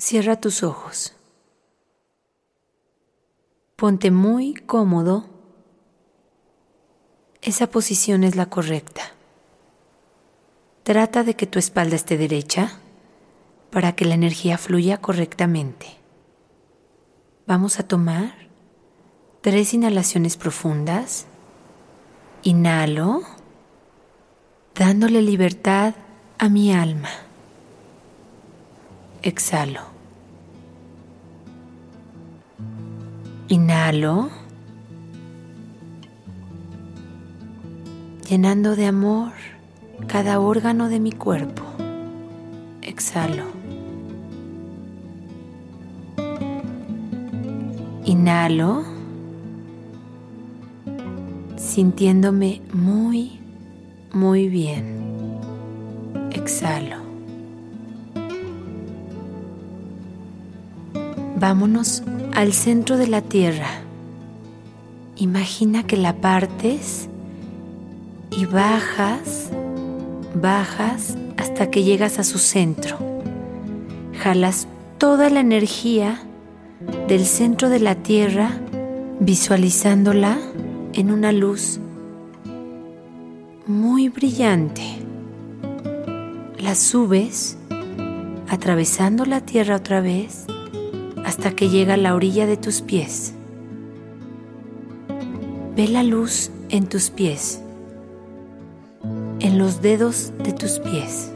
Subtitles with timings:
[0.00, 1.12] Cierra tus ojos.
[3.76, 5.26] Ponte muy cómodo.
[7.42, 9.02] Esa posición es la correcta.
[10.84, 12.78] Trata de que tu espalda esté derecha
[13.70, 15.98] para que la energía fluya correctamente.
[17.46, 18.48] Vamos a tomar
[19.42, 21.26] tres inhalaciones profundas.
[22.42, 23.20] Inhalo,
[24.74, 25.94] dándole libertad
[26.38, 27.10] a mi alma.
[29.22, 29.80] Exhalo.
[33.48, 34.30] Inhalo,
[38.26, 39.32] llenando de amor
[40.06, 41.62] cada órgano de mi cuerpo.
[42.80, 43.44] Exhalo.
[48.06, 48.84] Inhalo,
[51.56, 53.38] sintiéndome muy,
[54.12, 55.38] muy bien.
[56.32, 56.99] Exhalo.
[61.40, 62.02] Vámonos
[62.34, 63.80] al centro de la tierra.
[65.16, 67.08] Imagina que la partes
[68.30, 69.48] y bajas,
[70.34, 72.98] bajas hasta que llegas a su centro.
[74.22, 76.20] Jalas toda la energía
[77.08, 78.50] del centro de la tierra
[79.18, 80.36] visualizándola
[80.92, 81.80] en una luz
[83.66, 84.98] muy brillante.
[86.58, 87.56] La subes
[88.46, 90.44] atravesando la tierra otra vez
[91.30, 93.34] hasta que llega a la orilla de tus pies.
[95.76, 97.62] Ve la luz en tus pies,
[99.38, 101.30] en los dedos de tus pies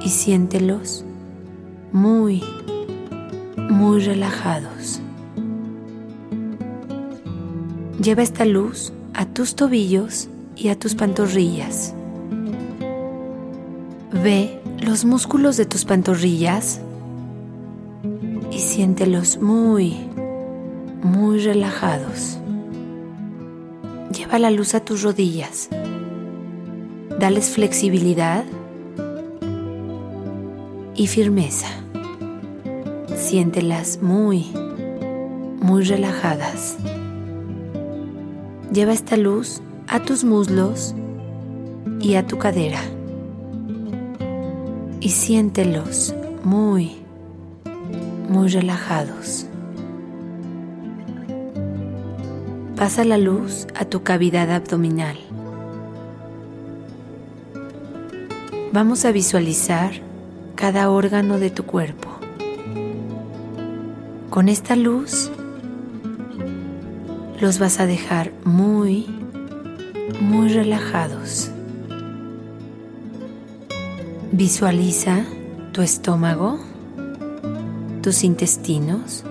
[0.00, 1.04] y siéntelos
[1.90, 2.44] muy,
[3.68, 5.00] muy relajados.
[8.00, 11.94] Lleva esta luz a tus tobillos y a tus pantorrillas.
[14.12, 16.80] Ve los músculos de tus pantorrillas
[18.66, 19.96] siéntelos muy,
[21.00, 22.38] muy relajados.
[24.12, 25.68] Lleva la luz a tus rodillas.
[27.20, 28.44] Dales flexibilidad
[30.96, 31.68] y firmeza.
[33.16, 34.46] Siéntelas muy,
[35.60, 36.76] muy relajadas.
[38.72, 40.92] Lleva esta luz a tus muslos
[42.00, 42.80] y a tu cadera.
[45.00, 47.05] Y siéntelos muy,
[48.36, 49.46] muy relajados.
[52.76, 55.16] Pasa la luz a tu cavidad abdominal.
[58.74, 59.92] Vamos a visualizar
[60.54, 62.10] cada órgano de tu cuerpo.
[64.28, 65.30] Con esta luz
[67.40, 69.06] los vas a dejar muy,
[70.20, 71.50] muy relajados.
[74.30, 75.24] Visualiza
[75.72, 76.75] tu estómago
[78.06, 79.24] tus intestinos,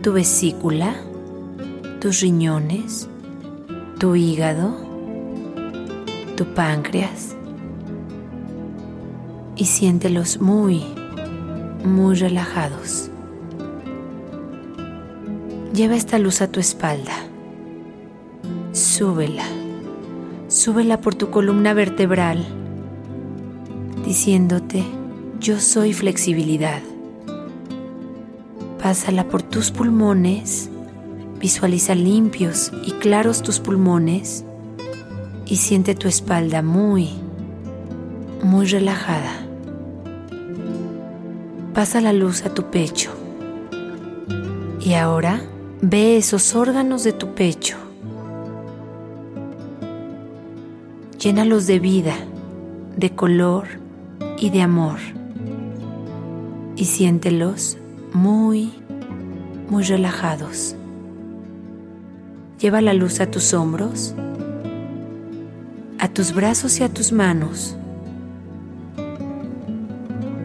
[0.00, 0.94] tu vesícula,
[2.00, 3.08] tus riñones,
[3.98, 4.76] tu hígado,
[6.36, 7.34] tu páncreas
[9.56, 10.84] y siéntelos muy,
[11.84, 13.10] muy relajados.
[15.74, 17.16] Lleva esta luz a tu espalda.
[18.70, 19.46] Súbela.
[20.46, 22.46] Súbela por tu columna vertebral,
[24.04, 24.84] diciéndote,
[25.44, 26.80] yo soy flexibilidad.
[28.82, 30.70] Pásala por tus pulmones,
[31.38, 34.42] visualiza limpios y claros tus pulmones
[35.44, 37.10] y siente tu espalda muy,
[38.42, 39.46] muy relajada.
[41.74, 43.10] Pasa la luz a tu pecho
[44.80, 45.42] y ahora
[45.82, 47.76] ve esos órganos de tu pecho.
[51.18, 52.14] Llénalos de vida,
[52.96, 53.66] de color
[54.38, 54.96] y de amor
[56.76, 57.78] y siéntelos
[58.12, 58.72] muy,
[59.68, 60.76] muy relajados.
[62.58, 64.14] Lleva la luz a tus hombros,
[65.98, 67.76] a tus brazos y a tus manos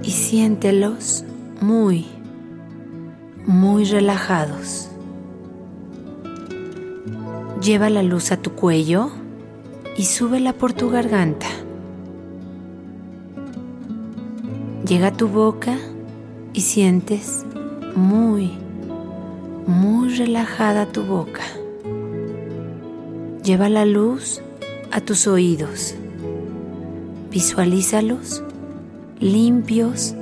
[0.04, 1.24] y siéntelos
[1.62, 2.08] muy,
[3.46, 4.90] muy relajados.
[7.62, 9.12] Lleva la luz a tu cuello
[9.98, 11.48] y súbela por tu garganta.
[14.84, 15.78] Llega a tu boca
[16.60, 17.46] y sientes
[17.96, 18.52] muy,
[19.66, 21.44] muy relajada tu boca.
[23.46, 24.42] Lleva la luz
[24.92, 25.96] a tus oídos.
[27.32, 28.44] Visualízalos
[29.22, 30.16] limpios,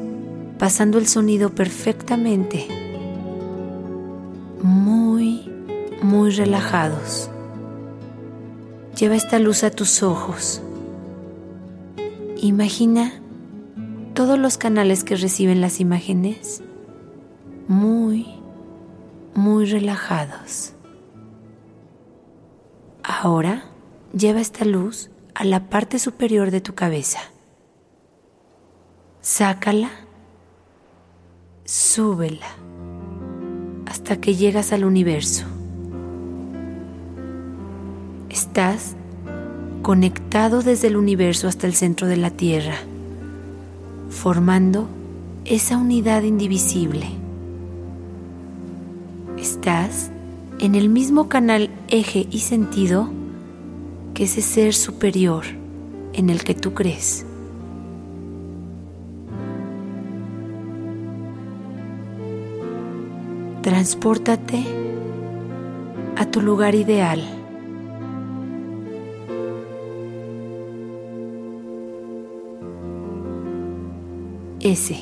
[0.59, 2.67] pasando el sonido perfectamente.
[4.61, 5.51] Muy,
[6.03, 7.31] muy relajados.
[8.95, 10.61] Lleva esta luz a tus ojos.
[12.39, 13.23] Imagina
[14.17, 16.63] todos los canales que reciben las imágenes
[17.67, 18.25] muy,
[19.35, 20.73] muy relajados.
[23.03, 23.65] Ahora
[24.17, 27.19] lleva esta luz a la parte superior de tu cabeza.
[29.21, 29.91] Sácala,
[31.63, 32.47] súbela
[33.85, 35.45] hasta que llegas al universo.
[38.29, 38.95] Estás
[39.83, 42.77] conectado desde el universo hasta el centro de la Tierra,
[44.17, 44.87] formando
[45.45, 47.07] esa unidad indivisible.
[49.37, 50.09] Estás
[50.59, 53.09] en el mismo canal eje y sentido
[54.15, 55.45] que ese ser superior
[56.13, 57.27] en el que tú crees.
[63.61, 64.65] Transpórtate
[66.15, 67.36] a tu lugar ideal.
[74.59, 74.97] Ese,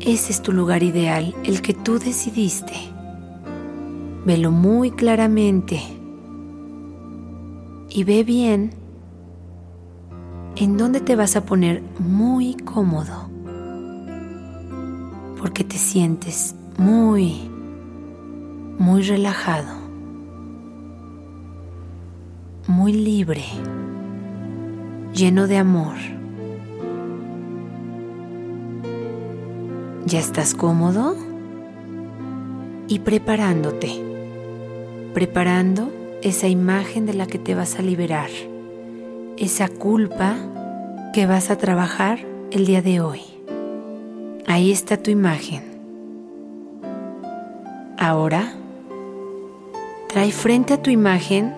[0.00, 2.72] ese es tu lugar ideal, el que tú decidiste.
[4.24, 5.80] Velo muy claramente.
[7.90, 8.72] Y ve bien
[10.56, 13.28] en dónde te vas a poner muy cómodo,
[15.38, 17.50] porque te sientes muy,
[18.78, 19.74] muy relajado,
[22.66, 23.44] muy libre,
[25.12, 26.21] lleno de amor.
[30.04, 31.14] ¿Ya estás cómodo?
[32.88, 34.02] Y preparándote,
[35.14, 38.28] preparando esa imagen de la que te vas a liberar,
[39.36, 40.34] esa culpa
[41.12, 42.18] que vas a trabajar
[42.50, 43.20] el día de hoy.
[44.46, 45.62] Ahí está tu imagen.
[47.96, 48.54] Ahora,
[50.08, 51.54] trae frente a tu imagen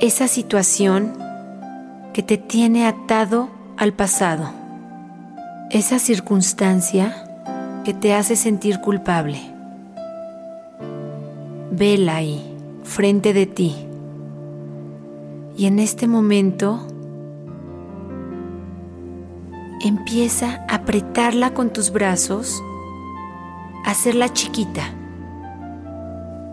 [0.00, 1.14] esa situación
[2.12, 3.48] que te tiene atado
[3.78, 4.61] al pasado
[5.72, 7.24] esa circunstancia
[7.82, 9.40] que te hace sentir culpable.
[11.70, 12.54] Vela ahí,
[12.84, 13.74] frente de ti.
[15.56, 16.86] Y en este momento
[19.82, 22.62] empieza a apretarla con tus brazos,
[23.86, 24.82] hacerla chiquita.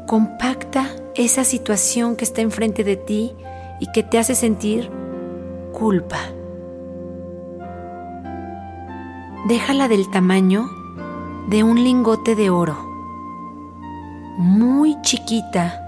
[0.07, 3.35] Compacta esa situación que está enfrente de ti
[3.81, 4.89] y que te hace sentir
[5.73, 6.19] culpa
[9.47, 10.69] déjala del tamaño
[11.47, 12.77] de un lingote de oro,
[14.37, 15.81] muy chiquita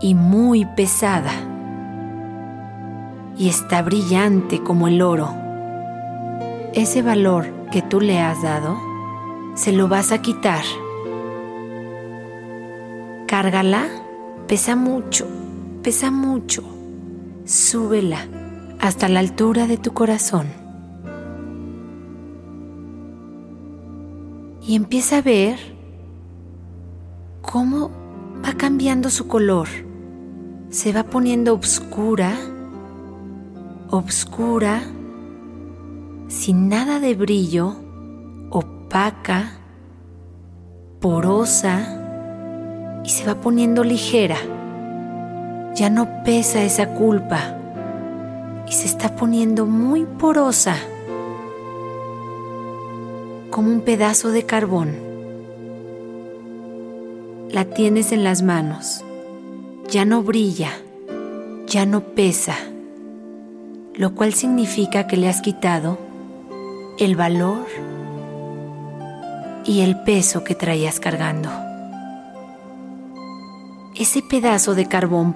[0.00, 1.32] y muy pesada,
[3.36, 5.34] y está brillante como el oro.
[6.72, 8.78] Ese valor que tú le has dado,
[9.54, 10.64] se lo vas a quitar.
[13.26, 13.86] Cárgala,
[14.46, 15.26] pesa mucho,
[15.82, 16.62] pesa mucho.
[17.44, 18.26] Súbela
[18.80, 20.57] hasta la altura de tu corazón.
[24.62, 25.58] Y empieza a ver
[27.42, 27.90] cómo
[28.44, 29.68] va cambiando su color.
[30.70, 32.34] Se va poniendo oscura,
[33.90, 34.82] oscura,
[36.28, 37.76] sin nada de brillo,
[38.50, 39.52] opaca,
[41.00, 44.36] porosa y se va poniendo ligera.
[45.74, 47.56] Ya no pesa esa culpa
[48.68, 50.76] y se está poniendo muy porosa
[53.58, 54.94] como un pedazo de carbón.
[57.50, 59.04] La tienes en las manos,
[59.90, 60.70] ya no brilla,
[61.66, 62.54] ya no pesa,
[63.96, 65.98] lo cual significa que le has quitado
[67.00, 67.66] el valor
[69.64, 71.50] y el peso que traías cargando.
[73.96, 75.34] Ese pedazo de carbón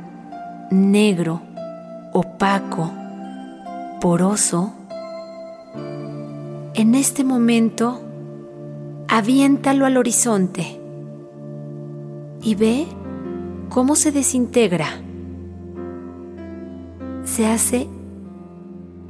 [0.70, 1.42] negro,
[2.12, 2.88] opaco,
[4.00, 4.74] poroso,
[6.74, 8.00] en este momento,
[9.14, 10.81] aviéntalo al horizonte
[12.40, 12.87] y ve
[13.69, 14.87] cómo se desintegra.
[17.25, 17.88] Se hace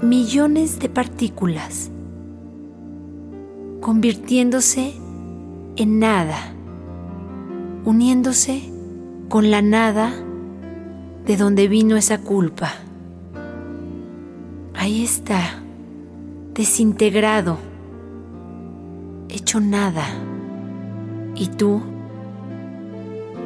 [0.03, 1.93] millones de partículas,
[3.81, 4.93] convirtiéndose
[5.77, 6.53] en nada,
[7.85, 8.61] uniéndose
[9.29, 10.13] con la nada
[11.27, 12.73] de donde vino esa culpa.
[14.75, 15.63] Ahí está
[16.55, 17.59] desintegrado,
[19.33, 20.07] hecho nada.
[21.35, 21.83] Y tú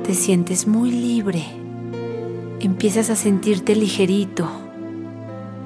[0.05, 1.45] te sientes muy libre.
[2.61, 4.49] Empiezas a sentirte ligerito,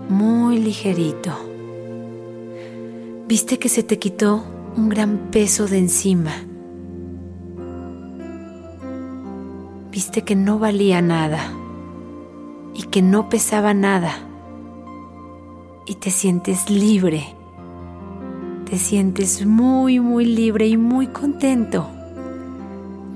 [0.08, 1.32] muy ligerito.
[3.26, 4.44] Viste que se te quitó
[4.76, 6.32] un gran peso de encima.
[9.90, 11.52] Viste que no valía nada
[12.74, 14.30] y que no pesaba nada
[15.86, 17.34] y te sientes libre,
[18.70, 21.88] te sientes muy, muy libre y muy contento,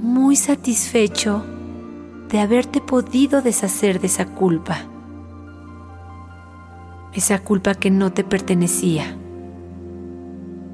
[0.03, 1.45] muy satisfecho
[2.29, 4.79] de haberte podido deshacer de esa culpa,
[7.13, 9.17] esa culpa que no te pertenecía,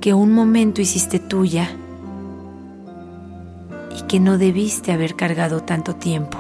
[0.01, 1.69] que un momento hiciste tuya
[3.99, 6.39] y que no debiste haber cargado tanto tiempo.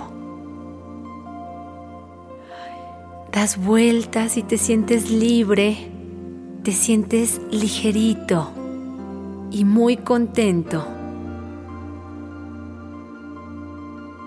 [3.32, 5.99] Das vueltas y te sientes libre,
[6.62, 8.50] te sientes ligerito
[9.50, 10.86] y muy contento.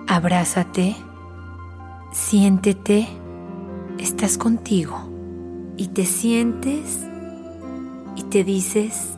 [0.07, 0.95] Abrázate,
[2.11, 3.07] siéntete,
[3.99, 4.97] estás contigo
[5.77, 7.01] y te sientes
[8.15, 9.11] y te dices,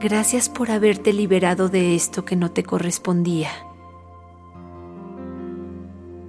[0.00, 3.50] gracias por haberte liberado de esto que no te correspondía.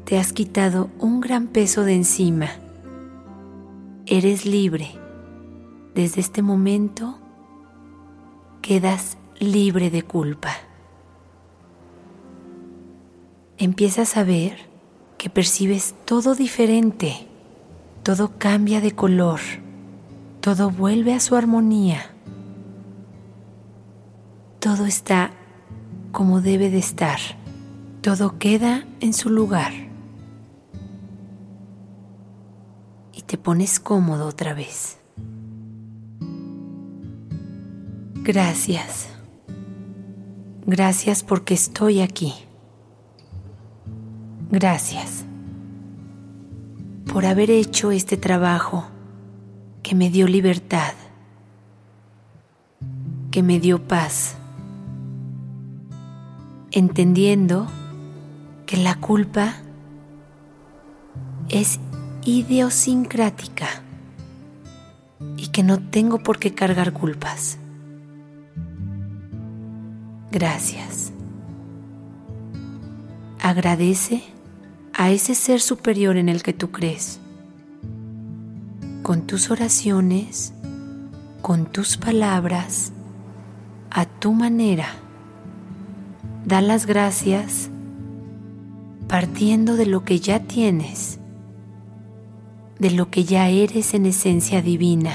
[0.03, 2.49] Te has quitado un gran peso de encima.
[4.11, 4.89] Eres libre.
[5.93, 7.19] Desde este momento
[8.63, 10.49] quedas libre de culpa.
[13.59, 14.57] Empiezas a ver
[15.19, 17.27] que percibes todo diferente,
[18.01, 19.41] todo cambia de color,
[20.41, 22.09] todo vuelve a su armonía,
[24.59, 25.33] todo está
[26.11, 27.19] como debe de estar,
[28.01, 29.88] todo queda en su lugar.
[33.29, 34.97] Te pones cómodo otra vez.
[38.23, 39.07] Gracias.
[40.65, 42.33] Gracias porque estoy aquí.
[44.49, 45.25] Gracias
[47.13, 48.87] por haber hecho este trabajo
[49.83, 50.93] que me dio libertad,
[53.29, 54.37] que me dio paz,
[56.71, 57.67] entendiendo
[58.65, 59.53] que la culpa
[61.49, 61.79] es
[62.23, 63.67] idiosincrática
[65.37, 67.57] y que no tengo por qué cargar culpas.
[70.31, 71.11] Gracias.
[73.41, 74.23] Agradece
[74.93, 77.19] a ese ser superior en el que tú crees.
[79.01, 80.53] Con tus oraciones,
[81.41, 82.91] con tus palabras,
[83.91, 84.87] a tu manera.
[86.45, 87.69] Da las gracias
[89.07, 91.18] partiendo de lo que ya tienes,
[92.79, 95.13] de lo que ya eres en esencia divina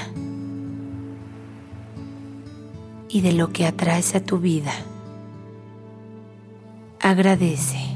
[3.09, 4.73] y de lo que atraes a tu vida.
[7.01, 7.94] Agradece.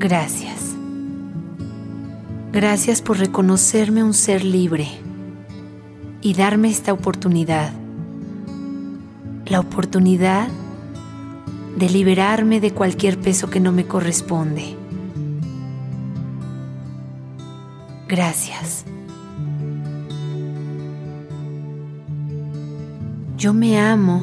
[0.00, 0.74] Gracias.
[2.52, 4.88] Gracias por reconocerme un ser libre
[6.22, 7.74] y darme esta oportunidad.
[9.44, 10.48] La oportunidad
[11.76, 14.74] de liberarme de cualquier peso que no me corresponde.
[18.08, 18.86] Gracias.
[23.36, 24.22] Yo me amo,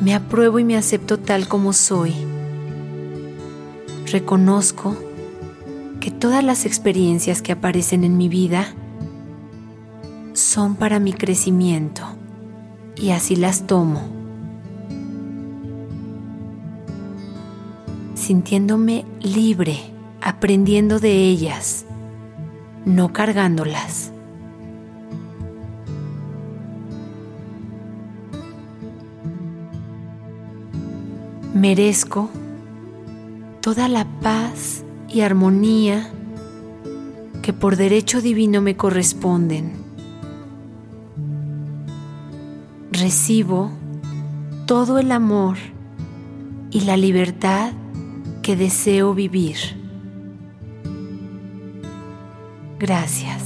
[0.00, 2.27] me apruebo y me acepto tal como soy
[4.12, 4.96] reconozco
[6.00, 8.74] que todas las experiencias que aparecen en mi vida
[10.32, 12.02] son para mi crecimiento
[12.96, 14.02] y así las tomo,
[18.14, 19.78] sintiéndome libre,
[20.20, 21.84] aprendiendo de ellas,
[22.84, 24.12] no cargándolas.
[31.54, 32.30] Merezco
[33.60, 36.10] toda la paz y armonía
[37.42, 39.72] que por derecho divino me corresponden.
[42.92, 43.70] Recibo
[44.66, 45.56] todo el amor
[46.70, 47.72] y la libertad
[48.42, 49.56] que deseo vivir.
[52.78, 53.42] Gracias.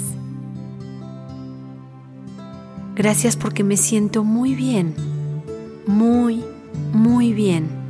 [2.94, 4.94] Gracias porque me siento muy bien,
[5.86, 6.44] muy,
[6.92, 7.81] muy bien.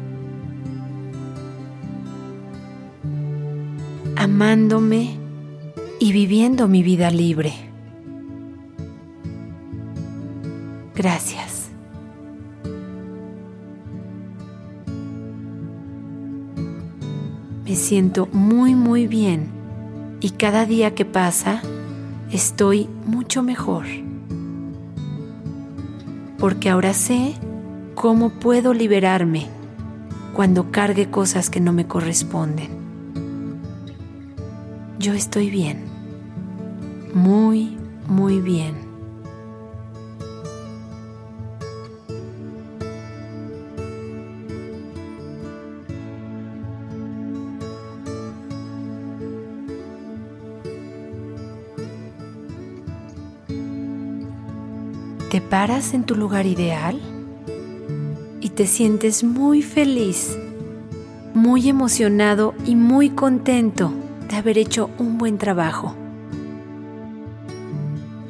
[4.33, 5.11] Amándome
[6.01, 7.53] y viviendo mi vida libre.
[10.95, 11.69] Gracias.
[17.63, 19.49] Me siento muy muy bien
[20.21, 21.61] y cada día que pasa
[22.31, 23.85] estoy mucho mejor.
[26.39, 27.35] porque ahora sé
[27.95, 29.47] cómo puedo liberarme
[30.33, 32.82] cuando cargue cosas que no me corresponden.
[35.03, 35.83] Yo estoy bien,
[37.13, 38.77] muy, muy bien.
[55.33, 57.01] Te paras en tu lugar ideal
[58.41, 60.39] y te sientes muy feliz,
[61.35, 64.02] muy emocionado y muy contento
[64.33, 65.95] de haber hecho un buen trabajo.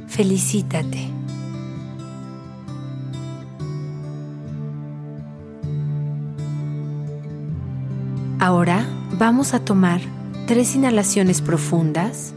[0.08, 1.08] Felicítate.
[8.40, 8.84] Ahora
[9.16, 10.00] vamos a tomar
[10.48, 12.34] tres inhalaciones profundas,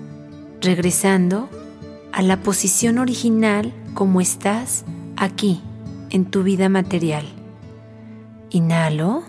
[0.61, 1.49] regresando
[2.13, 4.85] a la posición original como estás
[5.17, 5.59] aquí
[6.11, 7.25] en tu vida material.
[8.51, 9.23] Inhalo,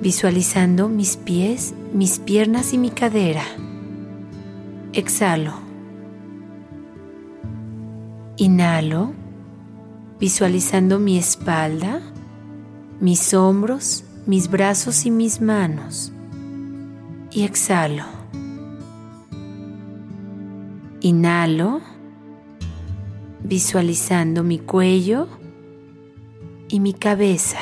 [0.00, 3.44] visualizando mis pies, mis piernas y mi cadera.
[4.92, 5.52] Exhalo.
[8.36, 9.12] Inhalo,
[10.18, 12.00] visualizando mi espalda,
[12.98, 16.12] mis hombros, mis brazos y mis manos.
[17.30, 18.04] Y exhalo.
[21.02, 21.80] Inhalo,
[23.42, 25.28] visualizando mi cuello
[26.68, 27.58] y mi cabeza.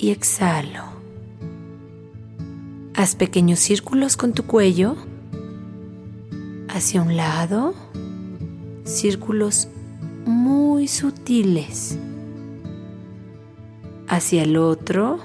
[0.00, 0.84] Y exhalo.
[2.94, 4.94] Haz pequeños círculos con tu cuello
[6.68, 7.74] hacia un lado,
[8.84, 9.68] círculos
[10.24, 11.98] muy sutiles.
[14.06, 15.18] Hacia el otro,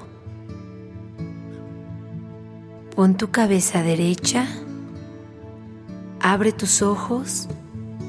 [2.96, 4.48] pon tu cabeza derecha
[6.26, 7.50] Abre tus ojos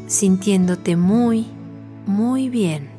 [0.06, 1.47] sintiéndote muy,
[2.06, 2.94] muy bien.